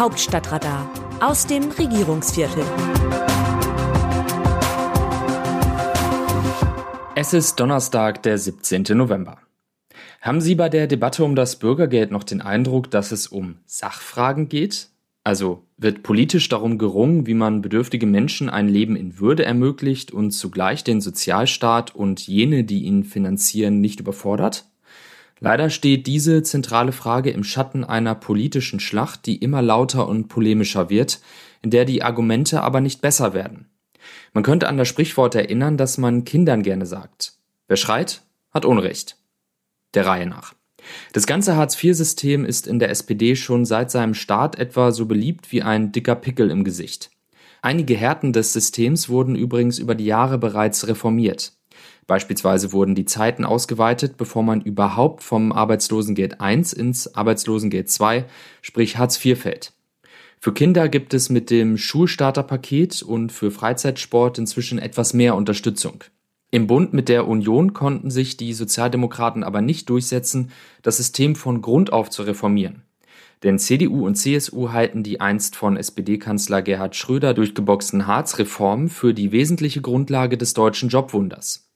Hauptstadtradar 0.00 0.90
aus 1.20 1.46
dem 1.46 1.64
Regierungsviertel. 1.72 2.64
Es 7.14 7.34
ist 7.34 7.60
Donnerstag, 7.60 8.22
der 8.22 8.38
17. 8.38 8.96
November. 8.96 9.36
Haben 10.22 10.40
Sie 10.40 10.54
bei 10.54 10.70
der 10.70 10.86
Debatte 10.86 11.22
um 11.22 11.36
das 11.36 11.56
Bürgergeld 11.56 12.12
noch 12.12 12.24
den 12.24 12.40
Eindruck, 12.40 12.90
dass 12.90 13.12
es 13.12 13.26
um 13.26 13.58
Sachfragen 13.66 14.48
geht? 14.48 14.88
Also 15.22 15.66
wird 15.76 16.02
politisch 16.02 16.48
darum 16.48 16.78
gerungen, 16.78 17.26
wie 17.26 17.34
man 17.34 17.60
bedürftige 17.60 18.06
Menschen 18.06 18.48
ein 18.48 18.68
Leben 18.68 18.96
in 18.96 19.20
Würde 19.20 19.44
ermöglicht 19.44 20.12
und 20.12 20.30
zugleich 20.30 20.82
den 20.82 21.02
Sozialstaat 21.02 21.94
und 21.94 22.26
jene, 22.26 22.64
die 22.64 22.84
ihn 22.84 23.04
finanzieren, 23.04 23.82
nicht 23.82 24.00
überfordert? 24.00 24.64
Leider 25.40 25.70
steht 25.70 26.06
diese 26.06 26.42
zentrale 26.42 26.92
Frage 26.92 27.30
im 27.30 27.44
Schatten 27.44 27.82
einer 27.82 28.14
politischen 28.14 28.78
Schlacht, 28.78 29.24
die 29.24 29.36
immer 29.36 29.62
lauter 29.62 30.06
und 30.06 30.28
polemischer 30.28 30.90
wird, 30.90 31.20
in 31.62 31.70
der 31.70 31.86
die 31.86 32.02
Argumente 32.02 32.62
aber 32.62 32.80
nicht 32.80 33.00
besser 33.00 33.32
werden. 33.32 33.66
Man 34.34 34.44
könnte 34.44 34.68
an 34.68 34.76
das 34.76 34.88
Sprichwort 34.88 35.34
erinnern, 35.34 35.76
dass 35.76 35.98
man 35.98 36.24
Kindern 36.24 36.62
gerne 36.62 36.86
sagt. 36.86 37.32
Wer 37.68 37.76
schreit, 37.76 38.22
hat 38.50 38.64
Unrecht. 38.64 39.16
Der 39.94 40.06
Reihe 40.06 40.26
nach. 40.26 40.54
Das 41.12 41.26
ganze 41.26 41.56
Hartz-IV-System 41.56 42.44
ist 42.44 42.66
in 42.66 42.78
der 42.78 42.90
SPD 42.90 43.34
schon 43.36 43.64
seit 43.64 43.90
seinem 43.90 44.14
Start 44.14 44.58
etwa 44.58 44.92
so 44.92 45.06
beliebt 45.06 45.52
wie 45.52 45.62
ein 45.62 45.92
dicker 45.92 46.14
Pickel 46.14 46.50
im 46.50 46.64
Gesicht. 46.64 47.10
Einige 47.62 47.96
Härten 47.96 48.32
des 48.32 48.52
Systems 48.52 49.08
wurden 49.08 49.36
übrigens 49.36 49.78
über 49.78 49.94
die 49.94 50.06
Jahre 50.06 50.38
bereits 50.38 50.86
reformiert. 50.86 51.52
Beispielsweise 52.10 52.72
wurden 52.72 52.96
die 52.96 53.04
Zeiten 53.04 53.44
ausgeweitet, 53.44 54.16
bevor 54.16 54.42
man 54.42 54.62
überhaupt 54.62 55.22
vom 55.22 55.52
Arbeitslosengeld 55.52 56.38
I 56.42 56.54
ins 56.54 57.14
Arbeitslosengeld 57.14 57.88
II, 58.00 58.24
sprich 58.62 58.98
Hartz 58.98 59.24
IV 59.24 59.40
fällt. 59.40 59.72
Für 60.40 60.52
Kinder 60.52 60.88
gibt 60.88 61.14
es 61.14 61.30
mit 61.30 61.50
dem 61.50 61.78
Schulstarterpaket 61.78 63.02
und 63.02 63.30
für 63.30 63.52
Freizeitsport 63.52 64.38
inzwischen 64.38 64.80
etwas 64.80 65.14
mehr 65.14 65.36
Unterstützung. 65.36 66.02
Im 66.50 66.66
Bund 66.66 66.92
mit 66.92 67.08
der 67.08 67.28
Union 67.28 67.74
konnten 67.74 68.10
sich 68.10 68.36
die 68.36 68.54
Sozialdemokraten 68.54 69.44
aber 69.44 69.60
nicht 69.60 69.88
durchsetzen, 69.88 70.50
das 70.82 70.96
System 70.96 71.36
von 71.36 71.62
Grund 71.62 71.92
auf 71.92 72.10
zu 72.10 72.24
reformieren. 72.24 72.82
Denn 73.44 73.60
CDU 73.60 74.04
und 74.04 74.16
CSU 74.16 74.72
halten 74.72 75.04
die 75.04 75.20
einst 75.20 75.54
von 75.54 75.76
SPD-Kanzler 75.76 76.62
Gerhard 76.62 76.96
Schröder 76.96 77.34
durchgeboxten 77.34 78.08
Hartz-Reformen 78.08 78.88
für 78.88 79.14
die 79.14 79.30
wesentliche 79.30 79.80
Grundlage 79.80 80.36
des 80.36 80.54
deutschen 80.54 80.88
Jobwunders. 80.88 81.69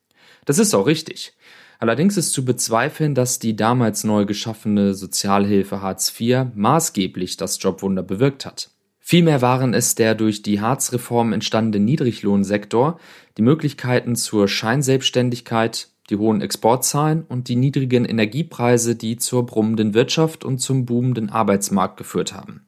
Das 0.45 0.59
ist 0.59 0.75
auch 0.75 0.87
richtig. 0.87 1.35
Allerdings 1.79 2.17
ist 2.17 2.33
zu 2.33 2.45
bezweifeln, 2.45 3.15
dass 3.15 3.39
die 3.39 3.57
damals 3.57 4.05
neu 4.05 4.25
geschaffene 4.25 4.95
Sozialhilfe 4.95 5.83
Hartz 5.83 6.13
IV 6.19 6.47
maßgeblich 6.55 7.37
das 7.37 7.63
Jobwunder 7.63 8.03
bewirkt 8.03 8.47
hat. 8.47 8.71
Vielmehr 9.01 9.43
waren 9.43 9.75
es 9.75 9.95
der 9.95 10.15
durch 10.15 10.41
die 10.41 10.63
Hartz-Reform 10.63 11.35
entstandene 11.35 11.85
Niedriglohnsektor, 11.85 12.99
die 13.37 13.43
Möglichkeiten 13.43 14.17
zur 14.17 14.49
Scheinselbstständigkeit, 14.49 15.89
die 16.09 16.17
hohen 16.17 16.41
Exportzahlen 16.41 17.23
und 17.23 17.49
die 17.49 17.57
niedrigen 17.57 18.07
Energiepreise, 18.07 18.97
die 18.97 19.17
zur 19.17 19.45
brummenden 19.45 19.93
Wirtschaft 19.93 20.45
und 20.45 20.59
zum 20.59 20.87
boomenden 20.87 21.29
Arbeitsmarkt 21.29 21.99
geführt 21.99 22.33
haben. 22.33 22.67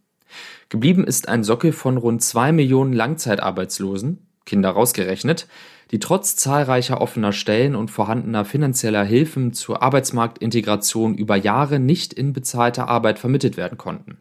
Geblieben 0.68 1.04
ist 1.04 1.28
ein 1.28 1.44
Sockel 1.44 1.72
von 1.72 1.96
rund 1.96 2.22
zwei 2.22 2.52
Millionen 2.52 2.92
Langzeitarbeitslosen, 2.92 4.25
Kinder 4.46 4.70
rausgerechnet, 4.70 5.46
die 5.90 5.98
trotz 5.98 6.36
zahlreicher 6.36 7.00
offener 7.00 7.32
Stellen 7.32 7.76
und 7.76 7.90
vorhandener 7.90 8.44
finanzieller 8.44 9.04
Hilfen 9.04 9.52
zur 9.52 9.82
Arbeitsmarktintegration 9.82 11.14
über 11.14 11.36
Jahre 11.36 11.78
nicht 11.78 12.12
in 12.12 12.32
bezahlter 12.32 12.88
Arbeit 12.88 13.18
vermittelt 13.18 13.56
werden 13.56 13.76
konnten. 13.76 14.18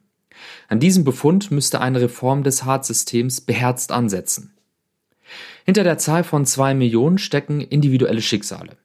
An 0.67 0.79
diesem 0.79 1.03
Befund 1.03 1.51
müsste 1.51 1.79
eine 1.79 2.01
Reform 2.01 2.43
des 2.43 2.65
Hartz-Systems 2.65 3.41
beherzt 3.41 3.91
ansetzen. 3.91 4.53
Hinter 5.65 5.83
der 5.83 5.97
Zahl 5.97 6.23
von 6.23 6.45
zwei 6.45 6.73
Millionen 6.73 7.17
stecken 7.17 7.61
individuelle 7.61 8.21
Schicksale. 8.21 8.77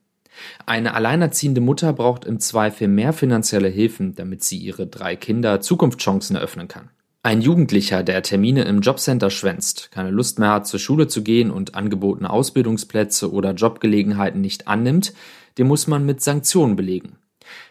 Eine 0.64 0.94
alleinerziehende 0.94 1.60
Mutter 1.60 1.92
braucht 1.92 2.24
im 2.24 2.40
Zweifel 2.40 2.88
mehr 2.88 3.12
finanzielle 3.12 3.68
Hilfen, 3.68 4.14
damit 4.14 4.42
sie 4.42 4.56
ihre 4.56 4.86
drei 4.86 5.16
Kinder 5.16 5.60
Zukunftschancen 5.60 6.36
eröffnen 6.36 6.68
kann. 6.68 6.88
Ein 7.22 7.42
Jugendlicher, 7.42 8.02
der 8.02 8.22
Termine 8.22 8.62
im 8.62 8.80
Jobcenter 8.80 9.28
schwänzt, 9.28 9.90
keine 9.90 10.10
Lust 10.10 10.38
mehr 10.38 10.52
hat, 10.52 10.66
zur 10.66 10.80
Schule 10.80 11.06
zu 11.06 11.22
gehen 11.22 11.50
und 11.50 11.74
angebotene 11.74 12.30
Ausbildungsplätze 12.30 13.30
oder 13.30 13.52
Jobgelegenheiten 13.52 14.40
nicht 14.40 14.68
annimmt, 14.68 15.12
den 15.58 15.66
muss 15.66 15.86
man 15.86 16.06
mit 16.06 16.22
Sanktionen 16.22 16.76
belegen. 16.76 17.18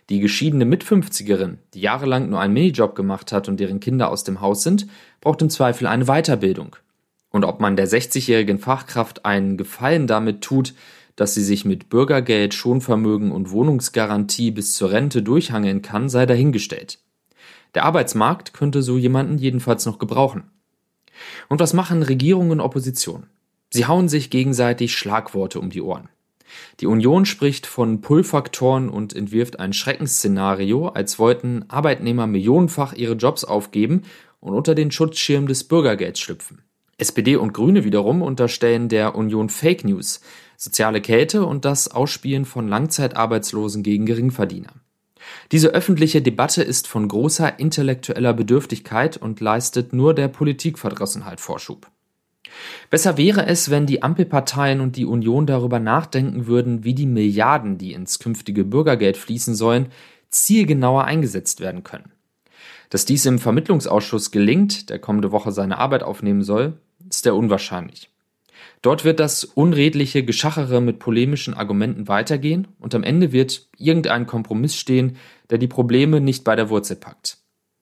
Die 0.09 0.19
geschiedene 0.19 0.65
Mitfünfzigerin, 0.65 1.57
die 1.73 1.81
jahrelang 1.81 2.29
nur 2.29 2.39
einen 2.39 2.53
Minijob 2.53 2.93
gemacht 2.93 3.31
hat 3.31 3.49
und 3.49 3.59
deren 3.59 3.79
Kinder 3.79 4.11
aus 4.11 4.23
dem 4.23 4.39
Haus 4.39 4.61
sind, 4.61 4.85
braucht 5.19 5.41
im 5.41 5.49
Zweifel 5.49 5.87
eine 5.87 6.05
Weiterbildung. 6.05 6.75
Und 7.31 7.43
ob 7.43 7.59
man 7.59 7.75
der 7.75 7.87
60-jährigen 7.87 8.59
Fachkraft 8.59 9.25
einen 9.25 9.57
Gefallen 9.57 10.05
damit 10.05 10.41
tut, 10.41 10.75
dass 11.15 11.33
sie 11.33 11.43
sich 11.43 11.65
mit 11.65 11.89
Bürgergeld, 11.89 12.53
Schonvermögen 12.53 13.31
und 13.31 13.49
Wohnungsgarantie 13.49 14.51
bis 14.51 14.75
zur 14.75 14.91
Rente 14.91 15.23
durchhangeln 15.23 15.81
kann, 15.81 16.07
sei 16.07 16.27
dahingestellt. 16.27 16.99
Der 17.75 17.85
Arbeitsmarkt 17.85 18.53
könnte 18.53 18.81
so 18.81 18.97
jemanden 18.97 19.37
jedenfalls 19.37 19.85
noch 19.85 19.99
gebrauchen. 19.99 20.43
Und 21.49 21.59
was 21.59 21.73
machen 21.73 22.03
Regierung 22.03 22.51
und 22.51 22.61
Opposition? 22.61 23.27
Sie 23.71 23.85
hauen 23.85 24.09
sich 24.09 24.29
gegenseitig 24.29 24.95
Schlagworte 24.95 25.59
um 25.59 25.69
die 25.69 25.81
Ohren. 25.81 26.09
Die 26.79 26.87
Union 26.87 27.25
spricht 27.25 27.67
von 27.67 28.01
Pull-Faktoren 28.01 28.89
und 28.89 29.15
entwirft 29.15 29.59
ein 29.59 29.73
Schreckensszenario, 29.73 30.87
als 30.87 31.19
wollten 31.19 31.65
Arbeitnehmer 31.67 32.25
millionenfach 32.25 32.93
ihre 32.93 33.13
Jobs 33.13 33.43
aufgeben 33.43 34.03
und 34.39 34.55
unter 34.55 34.73
den 34.73 34.89
Schutzschirm 34.89 35.47
des 35.47 35.65
Bürgergelds 35.65 36.19
schlüpfen. 36.19 36.63
SPD 36.97 37.35
und 37.35 37.53
Grüne 37.53 37.83
wiederum 37.83 38.21
unterstellen 38.21 38.89
der 38.89 39.15
Union 39.15 39.49
Fake 39.49 39.85
News, 39.85 40.21
soziale 40.57 41.01
Kälte 41.01 41.45
und 41.45 41.63
das 41.63 41.89
Ausspielen 41.89 42.45
von 42.45 42.67
Langzeitarbeitslosen 42.67 43.83
gegen 43.83 44.05
Geringverdiener. 44.05 44.73
Diese 45.51 45.69
öffentliche 45.69 46.21
Debatte 46.21 46.63
ist 46.63 46.87
von 46.87 47.07
großer 47.07 47.59
intellektueller 47.59 48.33
Bedürftigkeit 48.33 49.17
und 49.17 49.39
leistet 49.39 49.93
nur 49.93 50.13
der 50.13 50.27
Politikverdrossenheit 50.27 51.39
Vorschub. 51.39 51.89
Besser 52.89 53.17
wäre 53.17 53.45
es, 53.45 53.69
wenn 53.69 53.85
die 53.85 54.01
Ampelparteien 54.01 54.81
und 54.81 54.95
die 54.95 55.05
Union 55.05 55.45
darüber 55.45 55.79
nachdenken 55.79 56.47
würden, 56.47 56.83
wie 56.83 56.93
die 56.93 57.05
Milliarden, 57.05 57.77
die 57.77 57.93
ins 57.93 58.19
künftige 58.19 58.63
Bürgergeld 58.63 59.17
fließen 59.17 59.55
sollen, 59.55 59.87
zielgenauer 60.29 61.05
eingesetzt 61.05 61.59
werden 61.59 61.83
können. 61.83 62.11
Dass 62.89 63.05
dies 63.05 63.25
im 63.25 63.39
Vermittlungsausschuss 63.39 64.31
gelingt, 64.31 64.89
der 64.89 64.99
kommende 64.99 65.31
Woche 65.31 65.51
seine 65.51 65.77
Arbeit 65.77 66.03
aufnehmen 66.03 66.43
soll, 66.43 66.79
ist 67.09 67.23
sehr 67.23 67.35
unwahrscheinlich. 67.35 68.09
Dort 68.81 69.05
wird 69.05 69.19
das 69.19 69.43
unredliche 69.43 70.23
Geschachere 70.23 70.81
mit 70.81 70.99
polemischen 70.99 71.53
Argumenten 71.53 72.07
weitergehen 72.07 72.67
und 72.79 72.95
am 72.95 73.03
Ende 73.03 73.31
wird 73.31 73.67
irgendein 73.77 74.25
Kompromiss 74.25 74.75
stehen, 74.75 75.17
der 75.49 75.57
die 75.57 75.67
Probleme 75.67 76.21
nicht 76.21 76.43
bei 76.43 76.55
der 76.55 76.69
Wurzel 76.69 76.95
packt. 76.95 77.37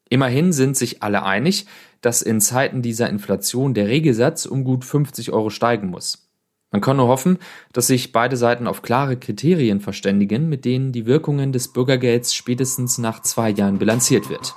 Immerhin 0.09 0.53
sind 0.53 0.77
sich 0.77 1.03
alle 1.03 1.23
einig, 1.23 1.65
dass 2.01 2.21
in 2.21 2.39
Zeiten 2.39 2.81
dieser 2.81 3.09
Inflation 3.09 3.73
der 3.73 3.88
Regelsatz 3.88 4.45
um 4.45 4.63
gut 4.63 4.85
50 4.85 5.31
Euro 5.31 5.49
steigen 5.49 5.89
muss. 5.89 6.27
Man 6.71 6.81
kann 6.81 6.97
nur 6.97 7.07
hoffen, 7.07 7.38
dass 7.71 7.88
sich 7.88 8.11
beide 8.11 8.35
Seiten 8.35 8.67
auf 8.67 8.81
klare 8.81 9.17
Kriterien 9.17 9.79
verständigen, 9.79 10.49
mit 10.49 10.65
denen 10.65 10.91
die 10.91 11.05
Wirkungen 11.05 11.53
des 11.53 11.69
Bürgergelds 11.71 12.33
spätestens 12.33 12.97
nach 12.97 13.21
zwei 13.21 13.49
Jahren 13.49 13.79
bilanziert 13.79 14.29
wird. 14.29 14.53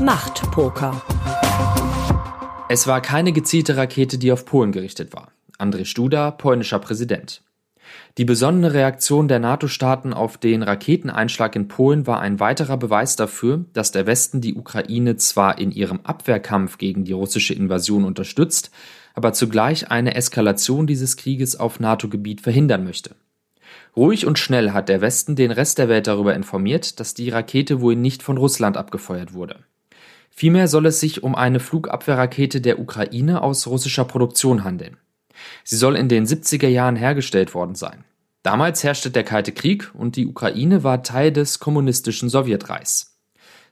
Machtpoker. 0.00 1.02
Es 2.70 2.86
war 2.86 3.00
keine 3.00 3.32
gezielte 3.32 3.78
Rakete, 3.78 4.18
die 4.18 4.30
auf 4.30 4.44
Polen 4.44 4.72
gerichtet 4.72 5.14
war. 5.14 5.32
Andrzej 5.56 5.86
Studa, 5.86 6.30
polnischer 6.30 6.78
Präsident. 6.78 7.40
Die 8.18 8.26
besonnene 8.26 8.74
Reaktion 8.74 9.26
der 9.26 9.38
NATO-Staaten 9.38 10.12
auf 10.12 10.36
den 10.36 10.62
Raketeneinschlag 10.62 11.56
in 11.56 11.68
Polen 11.68 12.06
war 12.06 12.20
ein 12.20 12.40
weiterer 12.40 12.76
Beweis 12.76 13.16
dafür, 13.16 13.64
dass 13.72 13.90
der 13.90 14.06
Westen 14.06 14.42
die 14.42 14.54
Ukraine 14.54 15.16
zwar 15.16 15.58
in 15.58 15.70
ihrem 15.70 16.00
Abwehrkampf 16.02 16.76
gegen 16.76 17.04
die 17.04 17.12
russische 17.12 17.54
Invasion 17.54 18.04
unterstützt, 18.04 18.70
aber 19.14 19.32
zugleich 19.32 19.90
eine 19.90 20.14
Eskalation 20.14 20.86
dieses 20.86 21.16
Krieges 21.16 21.58
auf 21.58 21.80
NATO-Gebiet 21.80 22.42
verhindern 22.42 22.84
möchte. 22.84 23.16
Ruhig 23.96 24.26
und 24.26 24.38
schnell 24.38 24.72
hat 24.72 24.90
der 24.90 25.00
Westen 25.00 25.36
den 25.36 25.52
Rest 25.52 25.78
der 25.78 25.88
Welt 25.88 26.06
darüber 26.06 26.34
informiert, 26.34 27.00
dass 27.00 27.14
die 27.14 27.30
Rakete 27.30 27.80
wohl 27.80 27.96
nicht 27.96 28.22
von 28.22 28.36
Russland 28.36 28.76
abgefeuert 28.76 29.32
wurde. 29.32 29.64
Vielmehr 30.38 30.68
soll 30.68 30.86
es 30.86 31.00
sich 31.00 31.24
um 31.24 31.34
eine 31.34 31.58
Flugabwehrrakete 31.58 32.60
der 32.60 32.78
Ukraine 32.78 33.42
aus 33.42 33.66
russischer 33.66 34.04
Produktion 34.04 34.62
handeln. 34.62 34.96
Sie 35.64 35.74
soll 35.74 35.96
in 35.96 36.08
den 36.08 36.26
70er 36.26 36.68
Jahren 36.68 36.94
hergestellt 36.94 37.54
worden 37.54 37.74
sein. 37.74 38.04
Damals 38.44 38.84
herrschte 38.84 39.10
der 39.10 39.24
Kalte 39.24 39.50
Krieg 39.50 39.90
und 39.94 40.14
die 40.14 40.28
Ukraine 40.28 40.84
war 40.84 41.02
Teil 41.02 41.32
des 41.32 41.58
kommunistischen 41.58 42.28
Sowjetreichs. 42.28 43.18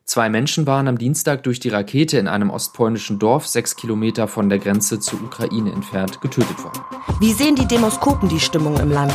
Zwei 0.03 0.29
Menschen 0.29 0.67
waren 0.67 0.89
am 0.89 0.99
Dienstag 0.99 1.45
durch 1.45 1.61
die 1.61 1.69
Rakete 1.69 2.19
in 2.19 2.27
einem 2.27 2.51
ostpolnischen 2.51 3.21
Dorf 3.21 3.47
sechs 3.47 3.77
Kilometer 3.77 4.27
von 4.27 4.49
der 4.49 4.59
Grenze 4.59 4.99
zur 4.99 5.23
Ukraine 5.23 5.71
entfernt 5.71 6.21
getötet 6.21 6.65
worden. 6.65 6.81
Wie 7.21 7.33
sehen 7.33 7.55
die 7.55 7.69
Demoskopen 7.69 8.29
die 8.29 8.41
Stimmung 8.41 8.77
im 8.81 8.91
Land? 8.91 9.15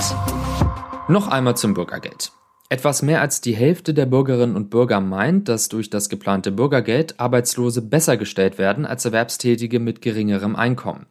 Noch 1.09 1.27
einmal 1.27 1.57
zum 1.57 1.73
Bürgergeld. 1.73 2.31
Etwas 2.71 3.01
mehr 3.01 3.19
als 3.19 3.41
die 3.41 3.53
Hälfte 3.53 3.93
der 3.93 4.05
Bürgerinnen 4.05 4.55
und 4.55 4.69
Bürger 4.69 5.01
meint, 5.01 5.49
dass 5.49 5.67
durch 5.67 5.89
das 5.89 6.07
geplante 6.07 6.53
Bürgergeld 6.53 7.19
Arbeitslose 7.19 7.81
besser 7.81 8.15
gestellt 8.15 8.57
werden 8.57 8.85
als 8.85 9.03
Erwerbstätige 9.03 9.81
mit 9.81 10.01
geringerem 10.01 10.55
Einkommen. 10.55 11.05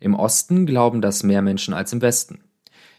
Im 0.00 0.16
Osten 0.16 0.66
glauben 0.66 1.00
das 1.00 1.22
mehr 1.22 1.42
Menschen 1.42 1.74
als 1.74 1.92
im 1.92 2.02
Westen. 2.02 2.40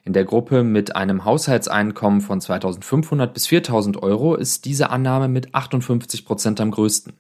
In 0.06 0.14
der 0.14 0.24
Gruppe 0.24 0.64
mit 0.64 0.96
einem 0.96 1.26
Haushaltseinkommen 1.26 2.22
von 2.22 2.40
2500 2.40 3.34
bis 3.34 3.46
4000 3.48 4.02
Euro 4.02 4.36
ist 4.36 4.64
diese 4.64 4.90
Annahme 4.90 5.28
mit 5.28 5.54
58 5.54 6.24
Prozent 6.24 6.62
am 6.62 6.72
größten. 6.72 7.12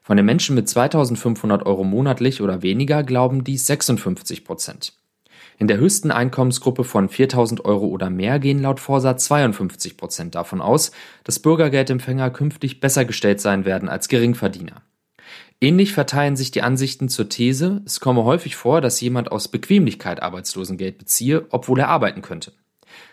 Von 0.00 0.16
den 0.16 0.24
Menschen 0.24 0.54
mit 0.54 0.66
2500 0.70 1.66
Euro 1.66 1.84
monatlich 1.84 2.40
oder 2.40 2.62
weniger 2.62 3.02
glauben 3.02 3.44
dies 3.44 3.66
56 3.66 4.46
Prozent. 4.46 4.94
In 5.58 5.68
der 5.68 5.78
höchsten 5.78 6.10
Einkommensgruppe 6.10 6.84
von 6.84 7.08
4000 7.08 7.64
Euro 7.64 7.86
oder 7.86 8.10
mehr 8.10 8.38
gehen 8.38 8.60
laut 8.60 8.80
Forsa 8.80 9.16
52 9.16 9.96
Prozent 9.96 10.34
davon 10.34 10.60
aus, 10.60 10.90
dass 11.22 11.38
Bürgergeldempfänger 11.38 12.30
künftig 12.30 12.80
besser 12.80 13.04
gestellt 13.04 13.40
sein 13.40 13.64
werden 13.64 13.88
als 13.88 14.08
Geringverdiener. 14.08 14.82
Ähnlich 15.60 15.92
verteilen 15.92 16.36
sich 16.36 16.50
die 16.50 16.62
Ansichten 16.62 17.08
zur 17.08 17.28
These, 17.28 17.80
es 17.86 18.00
komme 18.00 18.24
häufig 18.24 18.56
vor, 18.56 18.80
dass 18.80 19.00
jemand 19.00 19.32
aus 19.32 19.48
Bequemlichkeit 19.48 20.22
Arbeitslosengeld 20.22 20.98
beziehe, 20.98 21.46
obwohl 21.50 21.80
er 21.80 21.88
arbeiten 21.88 22.22
könnte. 22.22 22.52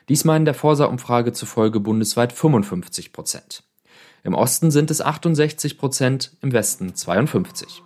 Dies 0.10 0.26
meinen 0.26 0.46
der 0.46 0.54
Forsa-Umfrage 0.54 1.34
zufolge 1.34 1.80
bundesweit 1.80 2.34
55 2.34 3.14
Prozent. 3.14 3.64
Im 4.24 4.34
Osten 4.34 4.70
sind 4.72 4.92
es 4.92 5.02
68 5.02 5.78
Prozent, 5.78 6.36
im 6.42 6.52
Westen 6.52 6.94
52. 6.94 7.84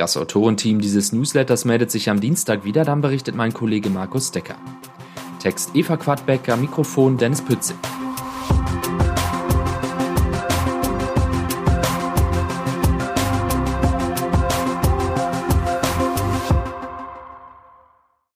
Das 0.00 0.16
Autorenteam 0.16 0.80
dieses 0.80 1.12
Newsletters 1.12 1.66
meldet 1.66 1.90
sich 1.90 2.08
am 2.08 2.20
Dienstag 2.20 2.64
wieder, 2.64 2.86
dann 2.86 3.02
berichtet 3.02 3.34
mein 3.34 3.52
Kollege 3.52 3.90
Markus 3.90 4.30
Decker. 4.30 4.54
Text 5.40 5.72
Eva 5.74 5.98
Quadbecker, 5.98 6.56
Mikrofon 6.56 7.18
Dennis 7.18 7.42
Pützig. 7.42 7.76